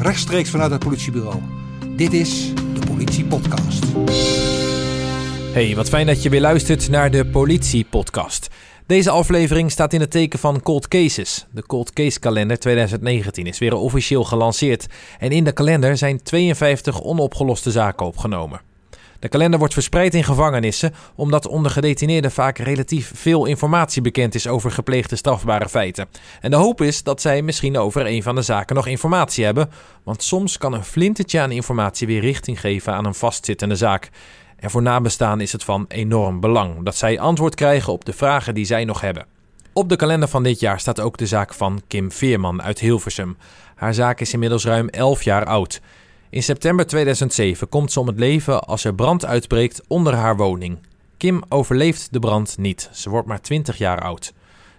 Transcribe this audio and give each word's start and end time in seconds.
rechtstreeks 0.00 0.50
vanuit 0.50 0.70
het 0.70 0.84
politiebureau. 0.84 1.40
Dit 1.96 2.12
is 2.12 2.54
de 2.54 2.86
Politie 2.86 3.24
Podcast. 3.24 3.84
Hey, 5.52 5.74
wat 5.76 5.88
fijn 5.88 6.06
dat 6.06 6.22
je 6.22 6.28
weer 6.28 6.40
luistert 6.40 6.88
naar 6.88 7.10
de 7.10 7.26
Politie 7.26 7.86
Podcast. 7.90 8.48
Deze 8.86 9.10
aflevering 9.10 9.70
staat 9.70 9.92
in 9.92 10.00
het 10.00 10.10
teken 10.10 10.38
van 10.38 10.62
Cold 10.62 10.88
Cases. 10.88 11.46
De 11.50 11.66
Cold 11.66 11.92
Case 11.92 12.18
kalender 12.18 12.58
2019 12.58 13.46
is 13.46 13.58
weer 13.58 13.74
officieel 13.74 14.24
gelanceerd. 14.24 14.86
En 15.18 15.30
in 15.30 15.44
de 15.44 15.52
kalender 15.52 15.96
zijn 15.96 16.22
52 16.22 17.02
onopgeloste 17.02 17.70
zaken 17.70 18.06
opgenomen. 18.06 18.69
De 19.20 19.28
kalender 19.28 19.58
wordt 19.58 19.74
verspreid 19.74 20.14
in 20.14 20.24
gevangenissen 20.24 20.94
omdat 21.14 21.46
onder 21.46 21.70
gedetineerden 21.70 22.30
vaak 22.30 22.58
relatief 22.58 23.12
veel 23.14 23.46
informatie 23.46 24.02
bekend 24.02 24.34
is 24.34 24.46
over 24.46 24.70
gepleegde 24.70 25.16
strafbare 25.16 25.68
feiten. 25.68 26.08
En 26.40 26.50
de 26.50 26.56
hoop 26.56 26.80
is 26.80 27.02
dat 27.02 27.20
zij 27.20 27.42
misschien 27.42 27.78
over 27.78 28.06
een 28.06 28.22
van 28.22 28.34
de 28.34 28.42
zaken 28.42 28.76
nog 28.76 28.86
informatie 28.86 29.44
hebben, 29.44 29.70
want 30.02 30.22
soms 30.22 30.58
kan 30.58 30.72
een 30.72 30.84
flintertje 30.84 31.40
aan 31.40 31.50
informatie 31.50 32.06
weer 32.06 32.20
richting 32.20 32.60
geven 32.60 32.92
aan 32.92 33.04
een 33.04 33.14
vastzittende 33.14 33.76
zaak. 33.76 34.10
En 34.56 34.70
voor 34.70 34.82
nabestaan 34.82 35.40
is 35.40 35.52
het 35.52 35.64
van 35.64 35.84
enorm 35.88 36.40
belang 36.40 36.84
dat 36.84 36.96
zij 36.96 37.18
antwoord 37.18 37.54
krijgen 37.54 37.92
op 37.92 38.04
de 38.04 38.12
vragen 38.12 38.54
die 38.54 38.64
zij 38.64 38.84
nog 38.84 39.00
hebben. 39.00 39.26
Op 39.72 39.88
de 39.88 39.96
kalender 39.96 40.28
van 40.28 40.42
dit 40.42 40.60
jaar 40.60 40.80
staat 40.80 41.00
ook 41.00 41.16
de 41.16 41.26
zaak 41.26 41.54
van 41.54 41.82
Kim 41.86 42.12
Veerman 42.12 42.62
uit 42.62 42.78
Hilversum. 42.78 43.36
Haar 43.74 43.94
zaak 43.94 44.20
is 44.20 44.32
inmiddels 44.32 44.64
ruim 44.64 44.88
11 44.88 45.22
jaar 45.22 45.44
oud. 45.44 45.80
In 46.30 46.42
september 46.42 46.86
2007 46.86 47.68
komt 47.68 47.92
ze 47.92 48.00
om 48.00 48.06
het 48.06 48.18
leven 48.18 48.64
als 48.64 48.84
er 48.84 48.94
brand 48.94 49.24
uitbreekt 49.24 49.82
onder 49.88 50.14
haar 50.14 50.36
woning. 50.36 50.78
Kim 51.16 51.42
overleeft 51.48 52.12
de 52.12 52.18
brand 52.18 52.58
niet. 52.58 52.88
Ze 52.92 53.10
wordt 53.10 53.28
maar 53.28 53.40
20 53.40 53.78
jaar 53.78 54.00
oud. 54.00 54.32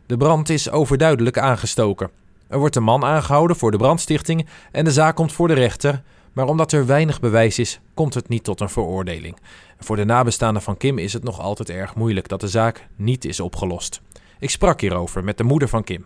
De 0.05 0.17
brand 0.17 0.49
is 0.49 0.69
overduidelijk 0.69 1.37
aangestoken. 1.37 2.09
Er 2.47 2.59
wordt 2.59 2.75
een 2.75 2.83
man 2.83 3.03
aangehouden 3.03 3.55
voor 3.55 3.71
de 3.71 3.77
brandstichting 3.77 4.47
en 4.71 4.85
de 4.85 4.91
zaak 4.91 5.15
komt 5.15 5.33
voor 5.33 5.47
de 5.47 5.53
rechter. 5.53 6.01
Maar 6.33 6.47
omdat 6.47 6.71
er 6.71 6.85
weinig 6.85 7.19
bewijs 7.19 7.59
is, 7.59 7.79
komt 7.93 8.13
het 8.13 8.29
niet 8.29 8.43
tot 8.43 8.59
een 8.59 8.69
veroordeling. 8.69 9.37
Voor 9.79 9.95
de 9.95 10.05
nabestaanden 10.05 10.61
van 10.61 10.77
Kim 10.77 10.97
is 10.97 11.13
het 11.13 11.23
nog 11.23 11.39
altijd 11.39 11.69
erg 11.69 11.95
moeilijk 11.95 12.27
dat 12.27 12.41
de 12.41 12.47
zaak 12.47 12.87
niet 12.95 13.25
is 13.25 13.39
opgelost. 13.39 14.01
Ik 14.39 14.49
sprak 14.49 14.81
hierover 14.81 15.23
met 15.23 15.37
de 15.37 15.43
moeder 15.43 15.67
van 15.67 15.83
Kim. 15.83 16.05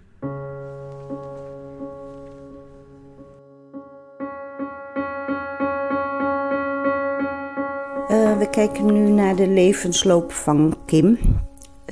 Uh, 8.35 8.41
we 8.41 8.49
kijken 8.49 8.85
nu 8.85 9.09
naar 9.09 9.35
de 9.35 9.47
levensloop 9.47 10.31
van 10.31 10.77
Kim. 10.85 11.17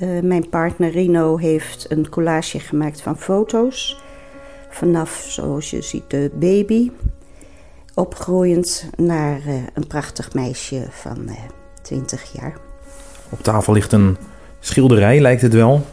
Uh, 0.01 0.21
mijn 0.21 0.49
partner 0.49 0.91
Rino 0.91 1.37
heeft 1.37 1.85
een 1.89 2.09
collage 2.09 2.59
gemaakt 2.59 3.01
van 3.01 3.17
foto's. 3.17 4.01
Vanaf, 4.69 5.25
zoals 5.27 5.69
je 5.69 5.81
ziet, 5.81 6.03
de 6.07 6.31
baby. 6.33 6.91
Opgroeiend 7.93 8.89
naar 8.95 9.39
uh, 9.47 9.53
een 9.73 9.87
prachtig 9.87 10.33
meisje 10.33 10.87
van 10.89 11.29
20 11.81 12.31
jaar. 12.33 12.57
Op 13.29 13.43
tafel 13.43 13.73
ligt 13.73 13.91
een 13.91 14.17
schilderij, 14.59 15.19
lijkt 15.19 15.41
het 15.41 15.53
wel. 15.53 15.85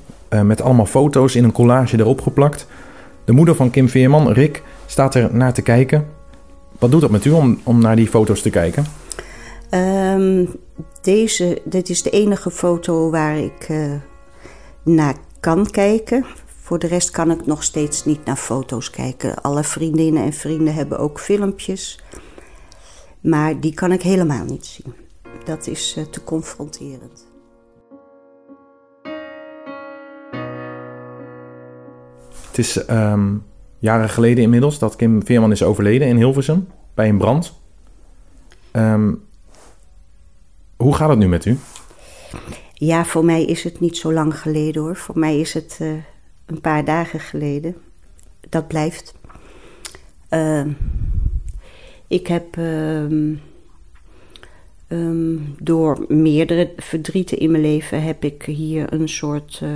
met 0.45 0.61
allemaal 0.61 0.87
foto's 0.87 1.34
in 1.34 1.45
een 1.45 1.53
collage 1.53 1.98
erop 1.98 2.21
geplakt. 2.21 2.67
De 3.25 3.33
moeder 3.33 3.55
van 3.55 3.71
Kim 3.71 3.89
Veerman, 3.89 4.33
Rick, 4.33 4.62
staat 4.87 5.15
er 5.15 5.34
naar 5.34 5.53
te 5.53 5.62
kijken. 5.62 6.06
Wat 6.78 6.91
doet 6.91 7.01
dat 7.01 7.11
met 7.11 7.25
u 7.25 7.31
om, 7.31 7.61
om 7.62 7.81
naar 7.81 7.97
die 7.97 8.09
foto's 8.09 8.43
te 8.43 8.51
kijken? 8.51 9.00
Um, 9.75 10.49
deze, 11.03 11.63
dit 11.65 11.89
is 11.89 12.03
de 12.03 12.11
enige 12.11 12.51
foto 12.51 13.11
waar 13.11 13.39
ik 13.39 13.69
uh, 13.69 13.95
naar 14.83 15.15
kan 15.41 15.71
kijken. 15.71 16.25
Voor 16.47 16.79
de 16.79 16.87
rest 16.87 17.11
kan 17.11 17.31
ik 17.31 17.47
nog 17.47 17.62
steeds 17.62 18.05
niet 18.05 18.25
naar 18.25 18.37
foto's 18.37 18.91
kijken. 18.91 19.43
Alle 19.43 19.65
vriendinnen 19.65 20.25
en 20.25 20.33
vrienden 20.33 20.75
hebben 20.75 20.99
ook 20.99 21.21
filmpjes. 21.21 22.05
Maar 23.21 23.61
die 23.61 23.75
kan 23.75 23.93
ik 23.93 24.03
helemaal 24.03 24.45
niet 24.45 24.67
zien. 24.67 24.95
Dat 25.45 25.67
is 25.67 25.94
uh, 25.99 26.05
te 26.05 26.25
confronterend. 26.25 27.28
Het 32.47 32.59
is 32.59 32.89
um, 32.89 33.44
jaren 33.78 34.09
geleden 34.09 34.44
inmiddels 34.44 34.78
dat 34.78 34.97
Kim 34.97 35.25
Veerman 35.25 35.53
is 35.53 35.62
overleden 35.62 36.09
in 36.09 36.17
Hilversum 36.17 36.69
bij 36.94 37.09
een 37.09 37.19
brand. 37.19 37.61
Um, 38.73 39.28
hoe 40.81 40.95
gaat 40.95 41.09
het 41.09 41.19
nu 41.19 41.29
met 41.29 41.45
u? 41.45 41.59
Ja, 42.75 43.05
voor 43.05 43.25
mij 43.25 43.45
is 43.45 43.65
het 43.65 43.81
niet 43.81 43.97
zo 43.97 44.13
lang 44.13 44.39
geleden 44.39 44.83
hoor. 44.83 44.97
Voor 44.97 45.19
mij 45.19 45.41
is 45.41 45.55
het 45.55 45.79
uh, 45.83 45.93
een 46.47 46.61
paar 46.61 46.85
dagen 46.85 47.21
geleden. 47.21 47.77
Dat 48.49 48.69
blijft. 48.69 49.15
Uh, 50.31 50.67
ik 52.07 52.27
heb 52.27 52.57
uh, 52.57 53.01
um, 54.89 55.55
door 55.59 56.05
meerdere 56.09 56.73
verdrieten 56.77 57.39
in 57.39 57.51
mijn 57.51 57.62
leven 57.62 58.03
heb 58.03 58.25
ik 58.25 58.43
hier 58.43 58.93
een 58.93 59.09
soort 59.09 59.61
uh, 59.62 59.71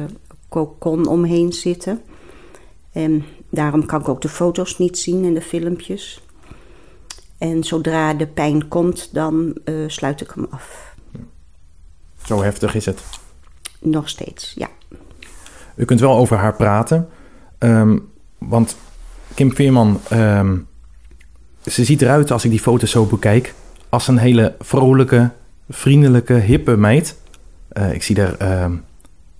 cocon 0.48 1.06
omheen 1.06 1.52
zitten. 1.52 2.00
En 2.92 3.24
daarom 3.50 3.86
kan 3.86 4.00
ik 4.00 4.08
ook 4.08 4.20
de 4.20 4.28
foto's 4.28 4.78
niet 4.78 4.98
zien 4.98 5.24
en 5.24 5.34
de 5.34 5.42
filmpjes. 5.42 6.22
En 7.38 7.64
zodra 7.64 8.14
de 8.14 8.26
pijn 8.26 8.68
komt, 8.68 9.14
dan 9.14 9.56
uh, 9.64 9.88
sluit 9.88 10.20
ik 10.20 10.30
hem 10.34 10.46
af. 10.50 10.93
Zo 12.26 12.42
heftig 12.42 12.74
is 12.74 12.86
het. 12.86 13.02
Nog 13.80 14.08
steeds, 14.08 14.52
ja. 14.56 14.68
U 15.74 15.84
kunt 15.84 16.00
wel 16.00 16.16
over 16.16 16.36
haar 16.36 16.54
praten. 16.54 17.08
Um, 17.58 18.08
want 18.38 18.76
Kim 19.34 19.54
Veerman, 19.54 20.00
um, 20.12 20.66
ze 21.66 21.84
ziet 21.84 22.02
eruit 22.02 22.30
als 22.30 22.44
ik 22.44 22.50
die 22.50 22.60
foto's 22.60 22.90
zo 22.90 23.04
bekijk... 23.04 23.54
als 23.88 24.08
een 24.08 24.18
hele 24.18 24.54
vrolijke, 24.60 25.30
vriendelijke, 25.68 26.34
hippe 26.34 26.76
meid. 26.76 27.16
Uh, 27.72 27.92
ik 27.92 28.02
zie 28.02 28.16
er 28.16 28.36
uh, 28.42 28.76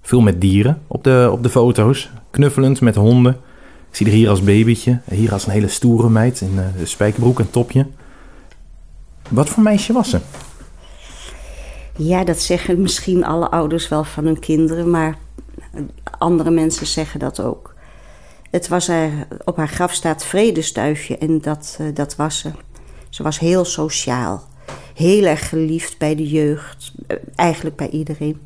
veel 0.03 0.21
met 0.21 0.41
dieren 0.41 0.83
op 0.87 1.05
de, 1.05 1.29
op 1.33 1.43
de 1.43 1.51
foto's. 1.51 2.11
Knuffelend 2.31 2.81
met 2.81 2.95
honden. 2.95 3.33
Ik 3.91 3.97
zie 3.97 4.07
er 4.07 4.13
hier 4.13 4.29
als 4.29 4.43
babytje. 4.43 5.01
Hier 5.11 5.33
als 5.33 5.47
een 5.47 5.53
hele 5.53 5.69
stoere 5.69 6.09
meid 6.09 6.41
in 6.41 6.55
uh, 6.55 6.87
spijkerbroek 6.87 7.41
en 7.41 7.51
topje. 7.51 7.87
Wat 9.29 9.49
voor 9.49 9.63
meisje 9.63 9.93
was 9.93 10.11
ze? 10.11 10.21
Ja, 11.97 12.25
dat 12.25 12.41
zeggen 12.41 12.81
misschien 12.81 13.25
alle 13.25 13.51
ouders 13.51 13.89
wel 13.89 14.05
van 14.05 14.25
hun 14.25 14.39
kinderen, 14.39 14.91
maar 14.91 15.19
andere 16.19 16.51
mensen 16.51 16.87
zeggen 16.87 17.21
dat 17.21 17.41
ook. 17.41 17.75
Het 18.51 18.69
was 18.69 18.87
haar, 18.87 19.29
op 19.45 19.57
haar 19.57 19.69
graf 19.69 19.93
staat 19.93 20.25
vredestuifje 20.25 21.19
en 21.19 21.41
dat, 21.41 21.79
uh, 21.81 21.95
dat 21.95 22.17
was 22.17 22.39
ze. 22.39 22.51
Ze 23.09 23.23
was 23.23 23.39
heel 23.39 23.65
sociaal, 23.65 24.43
heel 24.95 25.25
erg 25.25 25.49
geliefd 25.49 25.99
bij 25.99 26.15
de 26.15 26.29
jeugd, 26.29 26.93
uh, 27.09 27.17
eigenlijk 27.35 27.77
bij 27.77 27.89
iedereen. 27.89 28.41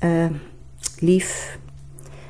Uh, 0.00 0.26
lief, 0.98 1.58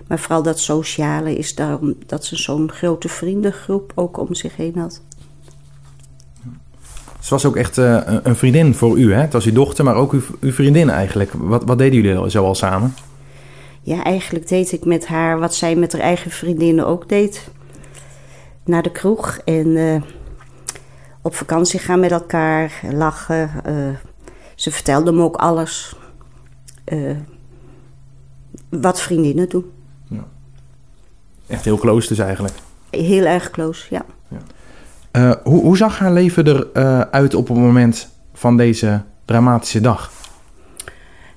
maar 0.06 0.19
vooral 0.19 0.42
dat 0.42 0.60
sociale 0.60 1.36
is 1.36 1.54
daarom 1.54 1.94
dat 2.06 2.25
ze 2.25 2.36
zo'n 2.36 2.72
grote 2.72 3.08
vriendengroep 3.08 3.92
ook 3.94 4.16
om 4.16 4.34
zich 4.34 4.56
heen 4.56 4.78
had. 4.78 5.02
Ze 7.22 7.31
was 7.31 7.47
ook 7.47 7.56
echt 7.56 7.78
uh, 7.78 8.00
een 8.22 8.37
vriendin 8.37 8.75
voor 8.75 8.99
u, 8.99 9.12
hè? 9.12 9.21
Het 9.21 9.33
was 9.33 9.44
uw 9.44 9.53
dochter, 9.53 9.84
maar 9.84 9.94
ook 9.94 10.12
uw, 10.12 10.21
uw 10.41 10.53
vriendin 10.53 10.91
eigenlijk. 10.91 11.31
Wat, 11.33 11.65
wat 11.65 11.78
deden 11.78 12.03
jullie 12.03 12.31
zo 12.31 12.44
al 12.44 12.55
samen? 12.55 12.94
Ja, 13.83 14.05
eigenlijk 14.05 14.49
deed 14.49 14.72
ik 14.72 14.84
met 14.84 15.06
haar 15.06 15.38
wat 15.38 15.55
zij 15.55 15.77
met 15.77 15.93
haar 15.93 16.00
eigen 16.00 16.31
vriendinnen 16.31 16.87
ook 16.87 17.09
deed. 17.09 17.49
Naar 18.65 18.82
de 18.82 18.91
kroeg 18.91 19.38
en 19.44 19.66
uh, 19.66 20.03
op 21.22 21.34
vakantie 21.34 21.78
gaan 21.78 22.00
met 22.00 22.11
elkaar, 22.11 22.81
lachen. 22.93 23.50
Uh, 23.66 23.88
ze 24.55 24.71
vertelde 24.71 25.12
me 25.12 25.22
ook 25.22 25.37
alles. 25.37 25.97
wat 28.69 29.00
vriendinnen 29.00 29.49
doen. 29.49 29.71
Ja. 30.09 30.25
Echt 31.47 31.65
heel 31.65 31.78
close 31.78 32.09
dus 32.09 32.19
eigenlijk? 32.19 32.55
Heel 32.91 33.25
erg 33.25 33.50
close, 33.50 33.87
ja. 33.91 34.05
Uh, 35.17 35.32
hoe, 35.43 35.62
hoe, 35.62 35.76
zag 35.76 35.99
haar 35.99 36.12
leven 36.12 36.47
eruit 36.73 37.32
uh, 37.32 37.38
op 37.38 37.49
het 37.49 37.56
moment 37.56 38.09
van 38.35 38.56
deze 38.56 39.03
dramatische 39.25 39.81
dag? 39.81 40.11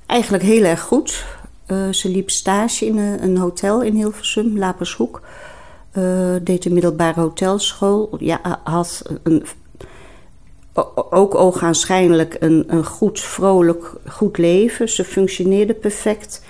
Eigenlijk 0.06 0.44
heel 0.44 0.64
erg 0.64 0.82
goed. 0.82 1.26
Uh, 1.68 1.78
ze 1.92 2.10
liep 2.10 2.30
stage 2.30 2.86
in 2.86 2.98
een, 2.98 3.38
hotel 3.38 3.82
in 3.82 3.96
Hilversum, 3.96 4.58
Lapershoek. 4.58 5.22
deed 6.42 6.66
een 6.66 6.74
middelbare 6.74 7.20
hotelschool. 7.20 8.16
Ja, 8.20 8.60
had 8.64 9.02
een, 9.24 9.46
ook 11.10 11.36
ogenschijnlijk 11.36 12.38
een, 12.40 12.64
een 12.68 12.86
goed, 12.86 13.20
vrolijk, 13.20 13.94
goed 14.08 14.38
leven. 14.38 14.90
Ze 14.90 15.04
functioneerde 15.04 15.74
perfect. 15.74 16.42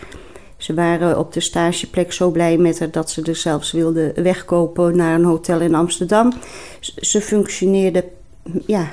Ze 0.65 0.73
waren 0.73 1.19
op 1.19 1.33
de 1.33 1.39
stageplek 1.39 2.13
zo 2.13 2.31
blij 2.31 2.57
met 2.57 2.79
haar 2.79 2.91
dat 2.91 3.11
ze 3.11 3.21
er 3.21 3.35
zelfs 3.35 3.71
wilden 3.71 4.23
wegkopen 4.23 4.97
naar 4.97 5.15
een 5.15 5.23
hotel 5.23 5.61
in 5.61 5.75
Amsterdam. 5.75 6.33
Ze 6.79 7.21
functioneerde 7.21 8.05
ja, 8.65 8.91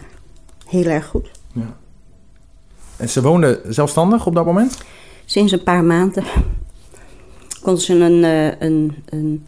heel 0.66 0.84
erg 0.84 1.06
goed. 1.06 1.30
Ja. 1.52 1.76
En 2.96 3.08
ze 3.08 3.22
woonde 3.22 3.60
zelfstandig 3.68 4.26
op 4.26 4.34
dat 4.34 4.44
moment? 4.44 4.82
Sinds 5.24 5.52
een 5.52 5.62
paar 5.62 5.84
maanden 5.84 6.24
kon 7.62 7.78
ze 7.78 7.94
een, 7.94 8.24
eh, 8.24 8.60
een, 8.68 9.04
een, 9.04 9.46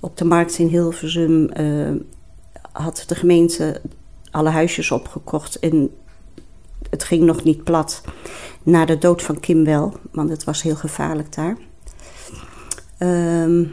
op 0.00 0.16
de 0.16 0.24
markt 0.24 0.58
in 0.58 0.66
Hilversum 0.66 1.50
uh, 1.60 1.90
had 2.72 3.04
de 3.06 3.14
gemeente 3.14 3.80
alle 4.30 4.50
huisjes 4.50 4.90
opgekocht 4.90 5.58
en 5.58 5.90
het 6.90 7.04
ging 7.04 7.22
nog 7.22 7.44
niet 7.44 7.64
plat. 7.64 8.02
Na 8.62 8.84
de 8.84 8.98
dood 8.98 9.22
van 9.22 9.40
Kim 9.40 9.64
wel, 9.64 9.94
want 10.10 10.30
het 10.30 10.44
was 10.44 10.62
heel 10.62 10.76
gevaarlijk 10.76 11.34
daar. 11.34 11.56
Ehm, 12.98 13.64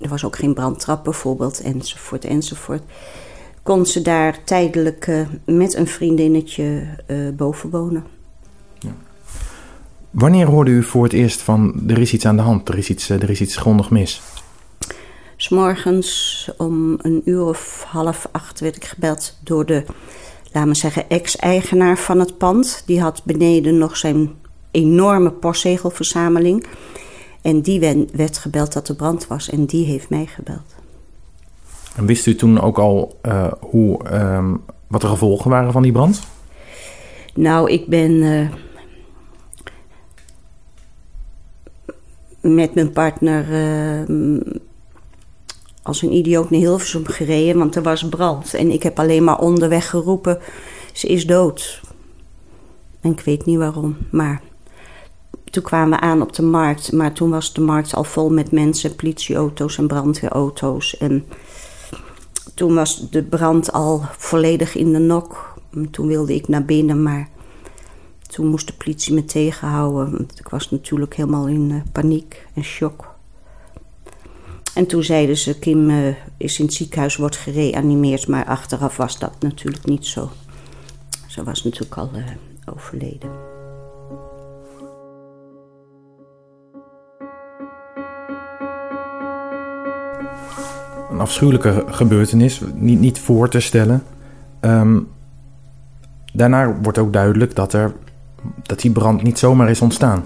er 0.00 0.08
was 0.08 0.24
ook 0.24 0.36
geen 0.36 0.54
brandtrap 0.54 1.04
bijvoorbeeld, 1.04 1.60
enzovoort, 1.60 2.24
enzovoort. 2.24 2.82
Kon 3.62 3.86
ze 3.86 4.02
daar 4.02 4.44
tijdelijk 4.44 5.06
uh, 5.06 5.26
met 5.44 5.74
een 5.74 5.86
vriendinnetje 5.86 6.86
uh, 7.06 7.28
boven 7.36 7.70
wonen. 7.70 8.04
Ja. 8.78 8.94
Wanneer 10.10 10.46
hoorde 10.46 10.70
u 10.70 10.82
voor 10.82 11.02
het 11.02 11.12
eerst 11.12 11.40
van 11.40 11.82
er 11.86 11.98
is 11.98 12.12
iets 12.12 12.26
aan 12.26 12.36
de 12.36 12.42
hand, 12.42 12.68
er 12.68 12.78
is 12.78 12.88
iets, 12.88 13.08
er 13.08 13.30
is 13.30 13.40
iets 13.40 13.56
grondig 13.56 13.90
mis? 13.90 14.22
S'morgens 15.36 16.50
om 16.56 16.98
een 17.02 17.22
uur 17.24 17.42
of 17.42 17.84
half 17.88 18.28
acht 18.32 18.60
werd 18.60 18.76
ik 18.76 18.84
gebeld 18.84 19.38
door 19.42 19.66
de, 19.66 19.84
laten 20.52 20.70
we 20.70 20.76
zeggen, 20.76 21.08
ex-eigenaar 21.08 21.98
van 21.98 22.18
het 22.18 22.38
pand. 22.38 22.82
Die 22.86 23.00
had 23.00 23.22
beneden 23.24 23.78
nog 23.78 23.96
zijn 23.96 24.30
enorme 24.70 25.30
postzegelverzameling. 25.30 26.66
En 27.42 27.60
die 27.60 28.06
werd 28.12 28.38
gebeld 28.38 28.72
dat 28.72 28.88
er 28.88 28.94
brand 28.94 29.26
was 29.26 29.50
en 29.50 29.64
die 29.64 29.84
heeft 29.84 30.10
mij 30.10 30.26
gebeld. 30.26 30.76
En 31.96 32.06
wist 32.06 32.26
u 32.26 32.34
toen 32.34 32.60
ook 32.60 32.78
al 32.78 33.18
uh, 33.22 33.52
hoe, 33.60 34.00
uh, 34.12 34.52
wat 34.86 35.00
de 35.00 35.06
gevolgen 35.06 35.50
waren 35.50 35.72
van 35.72 35.82
die 35.82 35.92
brand? 35.92 36.20
Nou, 37.34 37.70
ik 37.70 37.86
ben 37.86 38.10
uh, 38.10 38.48
met 42.40 42.74
mijn 42.74 42.92
partner 42.92 43.46
uh, 44.08 44.40
als 45.88 46.02
een 46.02 46.12
idioot 46.12 46.50
naar 46.50 46.60
Hilversum 46.60 47.06
gereden, 47.06 47.58
want 47.58 47.76
er 47.76 47.82
was 47.82 48.08
brand. 48.08 48.54
En 48.54 48.70
ik 48.70 48.82
heb 48.82 48.98
alleen 48.98 49.24
maar 49.24 49.38
onderweg 49.38 49.90
geroepen, 49.90 50.38
ze 50.92 51.06
is 51.06 51.26
dood. 51.26 51.80
En 53.00 53.10
ik 53.10 53.20
weet 53.20 53.44
niet 53.44 53.58
waarom, 53.58 53.96
maar 54.10 54.42
toen 55.50 55.62
kwamen 55.62 55.98
we 55.98 56.04
aan 56.04 56.22
op 56.22 56.32
de 56.32 56.42
markt. 56.42 56.92
Maar 56.92 57.12
toen 57.12 57.30
was 57.30 57.52
de 57.52 57.60
markt 57.60 57.94
al 57.94 58.04
vol 58.04 58.30
met 58.30 58.52
mensen, 58.52 58.96
politieauto's 58.96 59.78
en 59.78 59.86
brandweerauto's. 59.86 60.96
En 60.96 61.26
toen 62.54 62.74
was 62.74 63.10
de 63.10 63.22
brand 63.22 63.72
al 63.72 64.02
volledig 64.16 64.76
in 64.76 64.92
de 64.92 64.98
nok. 64.98 65.54
Toen 65.90 66.06
wilde 66.06 66.34
ik 66.34 66.48
naar 66.48 66.64
binnen, 66.64 67.02
maar 67.02 67.28
toen 68.28 68.46
moest 68.46 68.66
de 68.66 68.72
politie 68.72 69.14
me 69.14 69.24
tegenhouden. 69.24 70.10
Want 70.12 70.38
ik 70.38 70.48
was 70.48 70.70
natuurlijk 70.70 71.14
helemaal 71.14 71.46
in 71.46 71.70
uh, 71.70 71.80
paniek 71.92 72.46
en 72.54 72.64
shock. 72.64 73.16
En 74.78 74.86
toen 74.86 75.04
zeiden 75.04 75.36
ze, 75.36 75.58
Kim 75.58 75.90
uh, 75.90 76.14
is 76.36 76.58
in 76.58 76.64
het 76.64 76.74
ziekenhuis, 76.74 77.16
wordt 77.16 77.36
gereanimeerd. 77.36 78.28
Maar 78.28 78.44
achteraf 78.44 78.96
was 78.96 79.18
dat 79.18 79.32
natuurlijk 79.40 79.84
niet 79.84 80.06
zo. 80.06 80.30
Ze 81.26 81.44
was 81.44 81.64
natuurlijk 81.64 81.96
al 81.96 82.10
uh, 82.14 82.24
overleden. 82.74 83.30
Een 91.10 91.20
afschuwelijke 91.20 91.84
gebeurtenis, 91.86 92.60
niet, 92.74 93.00
niet 93.00 93.18
voor 93.18 93.48
te 93.48 93.60
stellen. 93.60 94.02
Um, 94.60 95.08
daarna 96.32 96.76
wordt 96.82 96.98
ook 96.98 97.12
duidelijk 97.12 97.54
dat, 97.54 97.72
er, 97.72 97.92
dat 98.62 98.80
die 98.80 98.90
brand 98.90 99.22
niet 99.22 99.38
zomaar 99.38 99.70
is 99.70 99.80
ontstaan. 99.80 100.24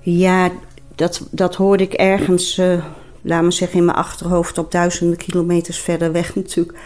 Ja, 0.00 0.50
dat, 0.94 1.28
dat 1.30 1.54
hoorde 1.54 1.82
ik 1.82 1.92
ergens, 1.92 2.58
uh, 2.58 2.84
laat 3.22 3.42
me 3.42 3.50
zeggen, 3.50 3.78
in 3.78 3.84
mijn 3.84 3.96
achterhoofd 3.96 4.58
op 4.58 4.70
duizenden 4.70 5.16
kilometers 5.16 5.78
verder 5.78 6.12
weg 6.12 6.34
natuurlijk. 6.34 6.78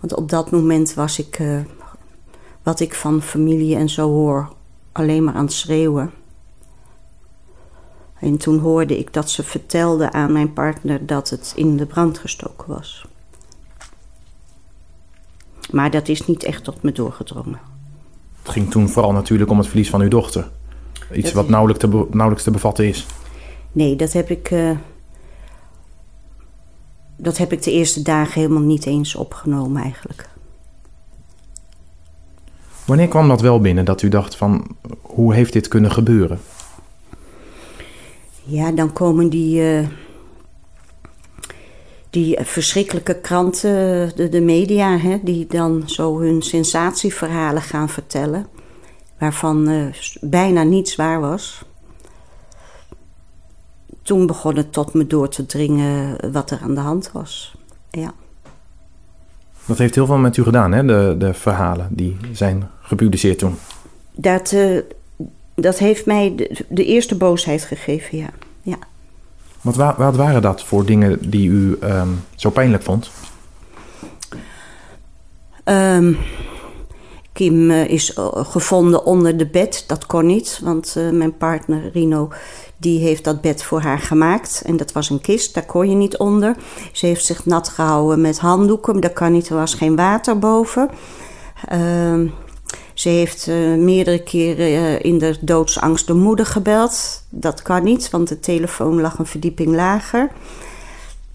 Want 0.00 0.14
op 0.14 0.28
dat 0.28 0.50
moment 0.50 0.94
was 0.94 1.18
ik, 1.18 1.38
uh, 1.38 1.60
wat 2.62 2.80
ik 2.80 2.94
van 2.94 3.22
familie 3.22 3.76
en 3.76 3.88
zo 3.88 4.08
hoor, 4.08 4.52
alleen 4.92 5.24
maar 5.24 5.34
aan 5.34 5.44
het 5.44 5.52
schreeuwen. 5.52 6.12
En 8.20 8.36
toen 8.36 8.58
hoorde 8.58 8.98
ik 8.98 9.12
dat 9.12 9.30
ze 9.30 9.42
vertelde 9.42 10.12
aan 10.12 10.32
mijn 10.32 10.52
partner 10.52 11.06
dat 11.06 11.30
het 11.30 11.52
in 11.56 11.76
de 11.76 11.86
brand 11.86 12.18
gestoken 12.18 12.68
was. 12.68 13.06
Maar 15.70 15.90
dat 15.90 16.08
is 16.08 16.26
niet 16.26 16.44
echt 16.44 16.64
tot 16.64 16.82
me 16.82 16.92
doorgedrongen. 16.92 17.60
Het 18.42 18.52
ging 18.52 18.70
toen 18.70 18.88
vooral 18.88 19.12
natuurlijk 19.12 19.50
om 19.50 19.58
het 19.58 19.66
verlies 19.66 19.90
van 19.90 20.00
uw 20.00 20.08
dochter. 20.08 20.50
Iets 21.12 21.32
wat 21.32 21.48
nauwelijks 21.48 21.84
te, 21.84 21.88
nauwelijks 22.10 22.42
te 22.42 22.50
bevatten 22.50 22.88
is. 22.88 23.06
Nee, 23.72 23.96
dat 23.96 24.12
heb 24.12 24.30
ik. 24.30 24.50
Uh, 24.50 24.70
dat 27.20 27.38
heb 27.38 27.52
ik 27.52 27.62
de 27.62 27.72
eerste 27.72 28.02
dagen 28.02 28.40
helemaal 28.40 28.62
niet 28.62 28.86
eens 28.86 29.14
opgenomen 29.14 29.82
eigenlijk. 29.82 30.28
Wanneer 32.84 33.08
kwam 33.08 33.28
dat 33.28 33.40
wel 33.40 33.60
binnen 33.60 33.84
dat 33.84 34.02
u 34.02 34.08
dacht 34.08 34.36
van 34.36 34.76
hoe 35.02 35.34
heeft 35.34 35.52
dit 35.52 35.68
kunnen 35.68 35.90
gebeuren? 35.90 36.40
Ja, 38.44 38.72
dan 38.72 38.92
komen 38.92 39.28
die, 39.28 39.60
uh, 39.60 39.86
die 42.10 42.38
verschrikkelijke 42.40 43.20
kranten, 43.20 43.70
de, 44.16 44.28
de 44.28 44.40
media, 44.40 44.98
hè, 44.98 45.18
die 45.22 45.46
dan 45.46 45.82
zo 45.86 46.20
hun 46.20 46.42
sensatieverhalen 46.42 47.62
gaan 47.62 47.88
vertellen, 47.88 48.46
waarvan 49.18 49.68
uh, 49.68 49.86
bijna 50.20 50.62
niets 50.62 50.96
waar 50.96 51.20
was. 51.20 51.62
Toen 54.08 54.26
begon 54.26 54.56
het 54.56 54.72
tot 54.72 54.94
me 54.94 55.06
door 55.06 55.28
te 55.28 55.46
dringen 55.46 56.16
wat 56.32 56.50
er 56.50 56.58
aan 56.62 56.74
de 56.74 56.80
hand 56.80 57.10
was. 57.12 57.54
Ja. 57.90 58.12
Dat 59.66 59.78
heeft 59.78 59.94
heel 59.94 60.06
veel 60.06 60.16
met 60.16 60.36
u 60.36 60.42
gedaan, 60.42 60.72
hè? 60.72 60.84
De, 60.84 61.14
de 61.18 61.34
verhalen 61.34 61.88
die 61.90 62.16
zijn 62.32 62.70
gepubliceerd 62.80 63.38
toen. 63.38 63.54
Dat, 64.14 64.52
uh, 64.52 64.80
dat 65.54 65.78
heeft 65.78 66.06
mij 66.06 66.34
de, 66.36 66.64
de, 66.68 66.84
eerste 66.84 67.16
boosheid 67.16 67.62
gegeven, 67.62 68.18
ja. 68.18 68.30
ja. 68.62 68.78
Wat, 69.60 69.76
wa 69.76 69.94
wat 69.98 70.16
waren 70.16 70.42
dat 70.42 70.64
voor 70.64 70.84
dingen 70.84 71.30
die 71.30 71.48
u 71.48 71.78
um, 71.82 72.24
zo 72.34 72.50
pijnlijk 72.50 72.82
vond? 72.82 73.10
Um, 75.64 76.16
Kim 77.32 77.70
uh, 77.70 77.88
is 77.88 78.16
uh, 78.16 78.28
gevonden 78.32 79.04
onder 79.04 79.36
de 79.36 79.46
bed. 79.46 79.84
Dat 79.86 80.06
kon 80.06 80.26
niet, 80.26 80.60
want 80.62 80.94
uh, 80.98 81.10
mijn 81.10 81.36
partner 81.36 81.90
Rino 81.92 82.28
die 82.78 83.00
heeft 83.00 83.24
dat 83.24 83.40
bed 83.40 83.62
voor 83.62 83.80
haar 83.80 83.98
gemaakt. 83.98 84.62
En 84.66 84.76
dat 84.76 84.92
was 84.92 85.10
een 85.10 85.20
kist, 85.20 85.54
daar 85.54 85.66
kon 85.66 85.90
je 85.90 85.96
niet 85.96 86.16
onder. 86.16 86.56
Ze 86.92 87.06
heeft 87.06 87.24
zich 87.24 87.46
nat 87.46 87.68
gehouden 87.68 88.20
met 88.20 88.38
handdoeken. 88.38 89.00
Daar 89.00 89.10
kan 89.10 89.32
niet, 89.32 89.48
er 89.48 89.56
was 89.56 89.74
geen 89.74 89.96
water 89.96 90.38
boven. 90.38 90.90
Uh, 91.72 92.30
ze 92.94 93.08
heeft 93.08 93.46
uh, 93.46 93.76
meerdere 93.76 94.22
keren 94.22 94.70
uh, 94.70 95.02
in 95.02 95.18
de 95.18 95.36
doodsangst 95.40 96.06
de 96.06 96.14
moeder 96.14 96.46
gebeld. 96.46 97.22
Dat 97.28 97.62
kan 97.62 97.84
niet, 97.84 98.10
want 98.10 98.28
de 98.28 98.40
telefoon 98.40 99.00
lag 99.00 99.18
een 99.18 99.26
verdieping 99.26 99.74
lager. 99.74 100.30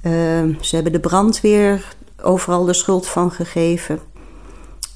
Uh, 0.01 0.11
ze 0.59 0.75
hebben 0.75 0.91
de 0.91 0.99
brandweer 0.99 1.95
overal 2.21 2.65
de 2.65 2.73
schuld 2.73 3.07
van 3.07 3.31
gegeven. 3.31 3.99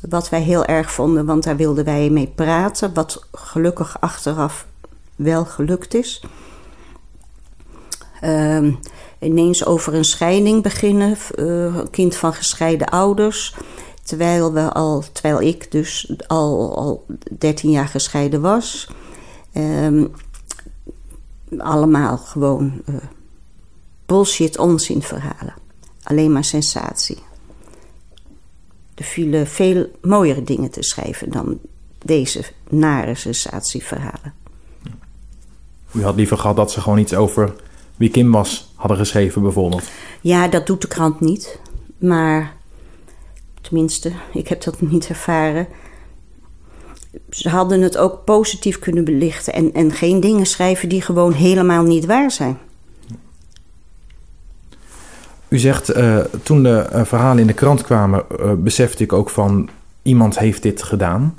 Wat 0.10 0.29
wij 0.29 0.41
heel 0.41 0.65
erg 0.65 0.91
vonden, 0.91 1.25
want 1.25 1.43
daar 1.43 1.55
wilden 1.55 1.86
wij 1.86 2.10
mee 2.10 2.31
praten. 2.36 2.93
Wat 2.93 3.25
gelukkig 3.31 3.98
achteraf 4.00 4.65
wel 5.17 5.45
gelukt 5.45 5.93
is. 5.93 6.24
Uh, 8.24 8.74
ineens 9.19 9.65
over 9.65 9.93
een 9.93 10.05
scheiding 10.05 10.63
beginnen. 10.63 11.17
een 11.36 11.89
kind 11.89 12.15
van 12.15 12.33
gescheiden 12.33 12.88
ouders. 12.88 13.55
Terwijl, 14.03 14.53
we 14.53 14.74
al, 14.74 15.03
terwijl 15.12 15.41
ik 15.41 15.71
dus 15.71 16.13
al, 16.27 16.77
al 16.77 17.05
13 17.38 17.69
jaar 17.69 17.88
gescheiden 17.88 18.41
was. 18.41 18.89
Um, 19.53 20.12
allemaal 21.57 22.17
gewoon 22.17 22.81
uh, 22.86 22.95
bullshit 24.05 24.57
onzin 24.57 25.01
verhalen. 25.01 25.53
Alleen 26.03 26.31
maar 26.31 26.43
sensatie. 26.43 27.17
Er 28.95 29.03
vielen 29.03 29.47
veel 29.47 29.91
mooiere 30.01 30.43
dingen 30.43 30.71
te 30.71 30.83
schrijven 30.83 31.31
dan 31.31 31.59
deze 32.05 32.43
nare 32.69 33.15
sensatieverhalen. 33.15 34.33
U 35.91 36.03
had 36.03 36.15
liever 36.15 36.38
gehad 36.38 36.56
dat 36.56 36.72
ze 36.72 36.82
gewoon 36.82 36.98
iets 36.98 37.13
over 37.13 37.53
wie 37.96 38.10
Kim 38.10 38.32
was 38.32 38.72
hadden 38.75 38.98
geschreven, 38.98 39.41
bijvoorbeeld? 39.41 39.84
Ja, 40.22 40.48
dat 40.48 40.67
doet 40.67 40.82
de 40.82 40.88
krant 40.88 41.20
niet. 41.20 41.60
Maar 41.98 42.58
Tenminste, 43.67 44.12
ik 44.34 44.48
heb 44.48 44.63
dat 44.63 44.82
niet 44.91 45.08
ervaren. 45.08 45.67
Ze 47.29 47.50
hadden 47.50 47.82
het 47.82 47.98
ook 47.98 48.24
positief 48.24 48.79
kunnen 48.79 49.03
belichten 49.03 49.53
en, 49.53 49.74
en 49.74 49.91
geen 49.91 50.20
dingen 50.20 50.46
schrijven 50.46 50.89
die 50.89 51.01
gewoon 51.01 51.32
helemaal 51.32 51.84
niet 51.84 52.06
waar 52.06 52.32
zijn. 52.32 52.58
U 55.48 55.58
zegt, 55.58 55.96
uh, 55.96 56.20
toen 56.44 56.63
de 56.63 56.89
uh, 56.94 57.06
verhalen 57.06 57.39
in 57.39 57.48
de 57.48 57.53
krant 57.53 57.82
kwamen, 57.82 58.24
uh, 58.39 58.53
besefte 58.53 59.03
ik 59.03 59.13
ook 59.13 59.29
van 59.29 59.70
iemand 60.01 60.39
heeft 60.39 60.62
dit 60.62 60.84
gedaan. 60.84 61.38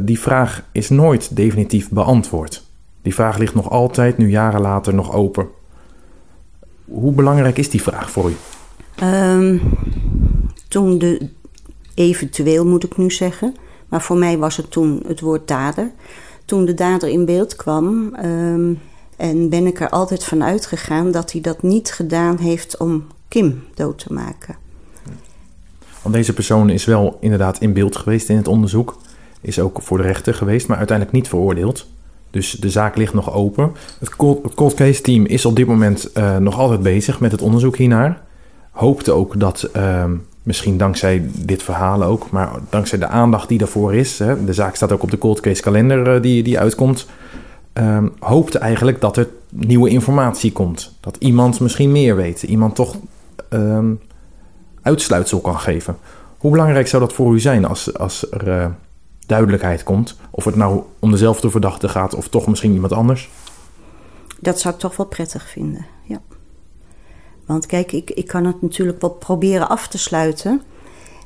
die 0.00 0.20
vraag 0.20 0.64
is 0.72 0.88
nooit 0.88 1.36
definitief 1.36 1.88
beantwoord. 1.90 2.67
Die 3.02 3.14
vraag 3.14 3.38
ligt 3.38 3.54
nog 3.54 3.70
altijd, 3.70 4.18
nu 4.18 4.30
jaren 4.30 4.60
later, 4.60 4.94
nog 4.94 5.12
open. 5.12 5.48
Hoe 6.84 7.12
belangrijk 7.12 7.58
is 7.58 7.70
die 7.70 7.82
vraag 7.82 8.10
voor 8.10 8.30
u? 8.30 8.36
Ehm, 8.94 9.58
toen 10.68 10.98
de, 10.98 11.30
eventueel 11.94 12.66
moet 12.66 12.84
ik 12.84 12.96
nu 12.96 13.10
zeggen, 13.10 13.54
maar 13.88 14.02
voor 14.02 14.16
mij 14.16 14.38
was 14.38 14.56
het 14.56 14.70
toen 14.70 15.02
het 15.06 15.20
woord 15.20 15.48
dader. 15.48 15.90
Toen 16.44 16.64
de 16.64 16.74
dader 16.74 17.08
in 17.08 17.24
beeld 17.24 17.56
kwam, 17.56 18.14
ehm, 18.14 18.72
en 19.16 19.48
ben 19.48 19.66
ik 19.66 19.80
er 19.80 19.88
altijd 19.88 20.24
van 20.24 20.44
uitgegaan 20.44 21.10
dat 21.10 21.32
hij 21.32 21.40
dat 21.40 21.62
niet 21.62 21.92
gedaan 21.92 22.38
heeft 22.38 22.76
om 22.76 23.06
Kim 23.28 23.64
dood 23.74 23.98
te 23.98 24.12
maken. 24.12 24.56
Want 26.02 26.14
deze 26.14 26.32
persoon 26.32 26.70
is 26.70 26.84
wel 26.84 27.16
inderdaad 27.20 27.60
in 27.60 27.72
beeld 27.72 27.96
geweest 27.96 28.28
in 28.28 28.36
het 28.36 28.48
onderzoek. 28.48 28.98
Is 29.40 29.60
ook 29.60 29.82
voor 29.82 29.96
de 29.96 30.02
rechter 30.02 30.34
geweest, 30.34 30.68
maar 30.68 30.76
uiteindelijk 30.76 31.16
niet 31.16 31.28
veroordeeld. 31.28 31.86
Dus 32.30 32.50
de 32.50 32.70
zaak 32.70 32.96
ligt 32.96 33.14
nog 33.14 33.32
open. 33.32 33.72
Het 33.98 34.16
cold 34.54 34.74
case 34.74 35.00
team 35.00 35.24
is 35.24 35.44
op 35.44 35.56
dit 35.56 35.66
moment 35.66 36.10
uh, 36.14 36.36
nog 36.36 36.58
altijd 36.58 36.82
bezig 36.82 37.20
met 37.20 37.32
het 37.32 37.42
onderzoek 37.42 37.76
hiernaar. 37.76 38.20
Hoopte 38.70 39.12
ook 39.12 39.40
dat, 39.40 39.70
uh, 39.76 40.04
misschien 40.42 40.76
dankzij 40.76 41.30
dit 41.34 41.62
verhaal 41.62 42.02
ook, 42.02 42.30
maar 42.30 42.50
dankzij 42.70 42.98
de 42.98 43.06
aandacht 43.06 43.48
die 43.48 43.58
daarvoor 43.58 43.94
is. 43.94 44.18
Hè, 44.18 44.44
de 44.44 44.52
zaak 44.52 44.74
staat 44.74 44.92
ook 44.92 45.02
op 45.02 45.10
de 45.10 45.18
cold 45.18 45.40
case 45.40 45.62
kalender 45.62 46.14
uh, 46.14 46.22
die, 46.22 46.42
die 46.42 46.58
uitkomt. 46.58 47.06
Um, 47.72 48.12
hoopte 48.18 48.58
eigenlijk 48.58 49.00
dat 49.00 49.16
er 49.16 49.28
nieuwe 49.48 49.88
informatie 49.88 50.52
komt. 50.52 50.96
Dat 51.00 51.16
iemand 51.18 51.60
misschien 51.60 51.92
meer 51.92 52.16
weet. 52.16 52.42
Iemand 52.42 52.74
toch 52.74 52.96
um, 53.50 54.00
uitsluitsel 54.82 55.40
kan 55.40 55.58
geven. 55.58 55.96
Hoe 56.38 56.50
belangrijk 56.50 56.86
zou 56.86 57.02
dat 57.02 57.12
voor 57.12 57.34
u 57.34 57.40
zijn 57.40 57.64
als, 57.64 57.98
als 57.98 58.30
er 58.30 58.48
uh, 58.48 58.66
duidelijkheid 59.28 59.82
komt? 59.82 60.16
Of 60.30 60.44
het 60.44 60.56
nou 60.56 60.82
om 60.98 61.10
dezelfde 61.10 61.50
verdachte 61.50 61.88
gaat 61.88 62.14
of 62.14 62.28
toch 62.28 62.46
misschien 62.46 62.72
iemand 62.72 62.92
anders? 62.92 63.30
Dat 64.40 64.60
zou 64.60 64.74
ik 64.74 64.80
toch 64.80 64.96
wel 64.96 65.06
prettig 65.06 65.48
vinden, 65.48 65.86
ja. 66.02 66.20
Want 67.46 67.66
kijk, 67.66 67.92
ik, 67.92 68.10
ik 68.10 68.26
kan 68.26 68.44
het 68.44 68.62
natuurlijk 68.62 69.00
wel 69.00 69.10
proberen 69.10 69.68
af 69.68 69.88
te 69.88 69.98
sluiten. 69.98 70.62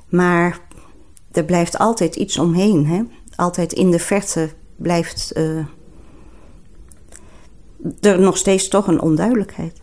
Maar 0.08 0.60
er 1.30 1.44
blijft 1.44 1.78
altijd 1.78 2.16
iets 2.16 2.38
omheen. 2.38 2.86
Hè? 2.86 3.02
Altijd 3.36 3.72
in 3.72 3.90
de 3.90 3.98
verte 3.98 4.50
blijft 4.76 5.32
uh, 5.36 5.66
er 8.00 8.20
nog 8.20 8.36
steeds 8.36 8.68
toch 8.68 8.86
een 8.86 9.00
onduidelijkheid. 9.00 9.80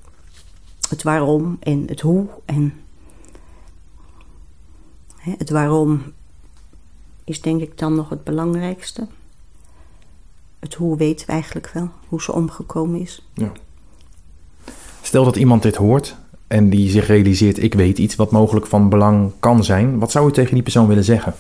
Het 0.90 1.04
waarom 1.04 1.58
en 1.60 1.84
het 1.88 2.02
hoe 2.02 2.28
en 2.46 2.74
het 5.18 5.50
waarom 5.50 6.14
is 7.30 7.42
denk 7.42 7.62
ik 7.62 7.78
dan 7.78 7.96
nog 7.96 8.10
het 8.10 8.24
belangrijkste. 8.24 9.08
Het 10.60 10.74
hoe 10.74 10.98
weten 10.98 11.26
we 11.26 11.32
eigenlijk 11.32 11.72
wel, 11.74 11.90
hoe 12.08 12.22
ze 12.22 12.34
omgekomen 12.34 13.00
is. 13.00 13.28
Ja. 13.34 13.52
Stel 15.02 15.24
dat 15.24 15.36
iemand 15.36 15.62
dit 15.62 15.76
hoort 15.76 16.16
en 16.48 16.70
die 16.70 16.90
zich 16.90 17.08
realiseert: 17.08 17.64
ik 17.64 17.74
weet 17.74 17.98
iets 17.98 18.16
wat 18.16 18.32
mogelijk 18.32 18.68
van 18.68 18.90
belang 18.90 19.32
kan 19.40 19.64
zijn. 19.64 20.00
Wat 20.00 20.12
zou 20.12 20.28
u 20.30 20.32
tegen 20.32 20.54
die 20.54 20.64
persoon 20.64 20.88
willen 20.88 21.04
zeggen? 21.04 21.34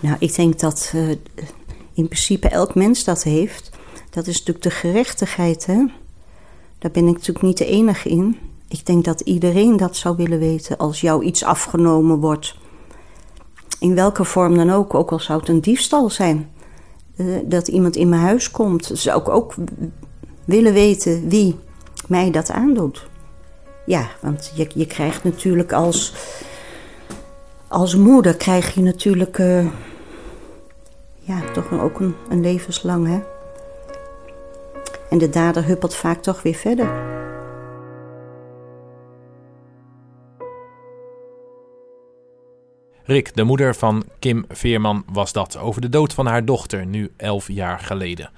Nou, 0.00 0.16
ik 0.18 0.34
denk 0.34 0.60
dat 0.60 0.92
uh, 0.94 1.08
in 1.92 2.08
principe 2.08 2.48
elk 2.48 2.74
mens 2.74 3.04
dat 3.04 3.22
heeft. 3.22 3.70
Dat 4.10 4.26
is 4.26 4.38
natuurlijk 4.38 4.64
de 4.64 4.70
gerechtigheid, 4.70 5.66
hè? 5.66 5.84
Daar 6.78 6.90
ben 6.90 7.06
ik 7.06 7.12
natuurlijk 7.12 7.44
niet 7.44 7.58
de 7.58 7.66
enige 7.66 8.08
in. 8.08 8.38
Ik 8.68 8.86
denk 8.86 9.04
dat 9.04 9.20
iedereen 9.20 9.76
dat 9.76 9.96
zou 9.96 10.16
willen 10.16 10.38
weten 10.38 10.76
als 10.76 11.00
jou 11.00 11.24
iets 11.24 11.44
afgenomen 11.44 12.18
wordt 12.18 12.56
in 13.86 13.94
welke 13.94 14.24
vorm 14.24 14.56
dan 14.56 14.70
ook, 14.70 14.94
ook 14.94 15.10
al 15.10 15.20
zou 15.20 15.40
het 15.40 15.48
een 15.48 15.60
diefstal 15.60 16.10
zijn, 16.10 16.50
uh, 17.16 17.36
dat 17.44 17.68
iemand 17.68 17.96
in 17.96 18.08
mijn 18.08 18.22
huis 18.22 18.50
komt, 18.50 18.90
zou 18.92 19.20
ik 19.20 19.28
ook 19.28 19.54
willen 20.44 20.72
weten 20.72 21.28
wie 21.28 21.58
mij 22.08 22.30
dat 22.30 22.50
aandoet. 22.50 23.06
Ja, 23.84 24.06
want 24.20 24.52
je, 24.54 24.70
je 24.74 24.86
krijgt 24.86 25.24
natuurlijk 25.24 25.72
als, 25.72 26.14
als 27.68 27.94
moeder 27.94 28.36
krijg 28.36 28.74
je 28.74 28.82
natuurlijk 28.82 29.38
uh, 29.38 29.66
ja, 31.18 31.40
toch 31.52 31.72
ook 31.72 32.00
een, 32.00 32.14
een 32.28 32.40
levenslang, 32.40 33.06
hè. 33.06 33.20
En 35.10 35.18
de 35.18 35.28
dader 35.28 35.64
huppelt 35.64 35.94
vaak 35.94 36.22
toch 36.22 36.42
weer 36.42 36.54
verder. 36.54 37.05
Rick, 43.06 43.34
de 43.34 43.42
moeder 43.42 43.74
van 43.74 44.04
Kim 44.18 44.44
Veerman, 44.48 45.04
was 45.12 45.32
dat 45.32 45.58
over 45.58 45.80
de 45.80 45.88
dood 45.88 46.14
van 46.14 46.26
haar 46.26 46.44
dochter, 46.44 46.86
nu 46.86 47.10
11 47.16 47.48
jaar 47.48 47.78
geleden. 47.78 48.30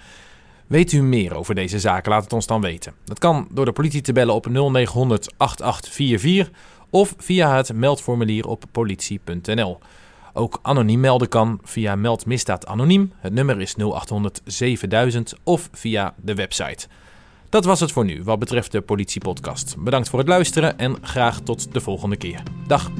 Weet 0.67 0.93
u 0.93 1.03
meer 1.03 1.35
over 1.35 1.55
deze 1.55 1.81
zaak? 1.81 2.07
Laat 2.07 2.23
het 2.23 2.33
ons 2.33 2.47
dan 2.47 2.61
weten. 2.61 2.93
Dat 3.05 3.19
kan 3.19 3.49
door 3.51 3.65
de 3.65 3.73
politie 3.73 4.01
te 4.01 4.13
bellen 4.13 4.35
op 4.35 4.49
0900 4.49 5.33
8844 5.37 6.51
of 6.91 7.15
via 7.19 7.57
het 7.57 7.73
meldformulier 7.73 8.47
op 8.47 8.65
politie.nl. 8.73 9.79
Ook 10.33 10.59
anoniem 10.63 11.01
melden 11.01 11.29
kan 11.29 11.61
via 11.63 11.97
Meld 11.97 12.27
Misdaad 12.27 12.67
Anoniem. 12.67 13.13
Het 13.17 13.33
nummer 13.33 13.61
is 13.61 13.75
0800 13.75 14.41
7000 14.45 15.35
of 15.43 15.69
via 15.73 16.15
de 16.23 16.35
website. 16.35 16.87
Dat 17.49 17.65
was 17.65 17.81
het 17.81 17.93
voor 17.93 18.05
nu 18.05 18.23
wat 18.23 18.39
betreft 18.39 18.73
de 18.73 18.81
politiepodcast. 18.81 19.77
Bedankt 19.79 20.09
voor 20.09 20.19
het 20.19 20.29
luisteren 20.29 20.79
en 20.79 20.97
graag 21.03 21.41
tot 21.41 21.73
de 21.73 21.81
volgende 21.81 22.17
keer. 22.17 22.43
Dag. 22.67 22.91